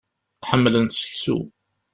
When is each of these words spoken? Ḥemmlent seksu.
Ḥemmlent 0.49 0.97
seksu. 1.01 1.37